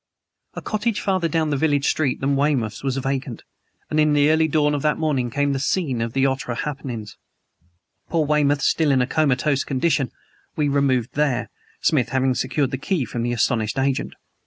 [0.55, 3.43] A cottage farther down the village street than Weymouth's was vacant,
[3.91, 7.17] and in the early dawn of that morning became the scene of outre happenings.
[8.09, 10.09] Poor Weymouth, still in a comatose condition,
[10.55, 11.51] we removed there
[11.81, 14.15] (Smith having secured the key from the astonished agent).